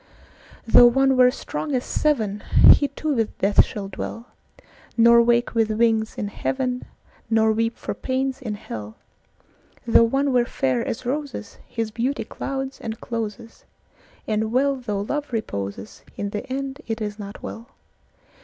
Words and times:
Though 0.65 0.87
one 0.87 1.15
were 1.15 1.29
strong 1.29 1.75
as 1.75 1.85
seven, 1.85 2.39
He 2.71 2.87
too 2.87 3.13
with 3.13 3.37
death 3.37 3.63
shall 3.63 3.87
dwell, 3.87 4.29
Nor 4.97 5.21
wake 5.21 5.53
with 5.53 5.69
wings 5.69 6.17
in 6.17 6.27
heaven, 6.29 6.85
Nor 7.29 7.51
weep 7.51 7.77
for 7.77 7.93
pains 7.93 8.41
in 8.41 8.55
hell; 8.55 8.95
Though 9.85 10.03
one 10.05 10.33
were 10.33 10.45
fair 10.45 10.83
as 10.83 11.05
roses, 11.05 11.59
His 11.67 11.91
beauty 11.91 12.23
clouds 12.23 12.79
and 12.81 12.99
closes; 12.99 13.63
And 14.27 14.51
well 14.51 14.75
though 14.77 15.01
love 15.01 15.31
reposes, 15.31 16.01
In 16.17 16.31
the 16.31 16.51
end 16.51 16.81
it 16.87 16.99
is 16.99 17.19
not 17.19 17.43
well. 17.43 17.67